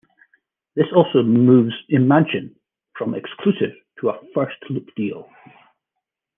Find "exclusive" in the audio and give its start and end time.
3.13-3.75